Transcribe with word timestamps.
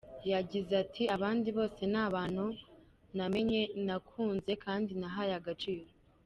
Yagize 0.31 0.71
ati 0.83 1.03
“Abandi 1.15 1.47
bose 1.57 1.81
ni 1.91 1.99
abantu 2.07 2.45
namenye, 3.17 3.61
nakunze 3.85 4.51
kandi 4.63 4.91
nahaye 4.99 5.33
agaciro. 5.41 5.85